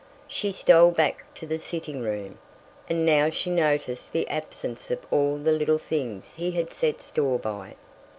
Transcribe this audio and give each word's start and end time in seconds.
She 0.27 0.51
stole 0.51 0.89
back 0.89 1.31
to 1.35 1.45
the 1.45 1.59
sitting 1.59 2.01
room, 2.01 2.39
and 2.89 3.05
now 3.05 3.29
she 3.29 3.51
noticed 3.51 4.11
the 4.11 4.27
absence 4.29 4.89
of 4.89 4.97
all 5.11 5.37
the 5.37 5.51
little 5.51 5.77
things 5.77 6.33
he 6.33 6.49
had 6.53 6.73
set 6.73 7.03
store 7.03 7.37
by. 7.37 7.75